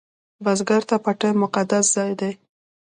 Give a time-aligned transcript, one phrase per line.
[0.43, 2.31] بزګر ته پټی مقدس ځای دی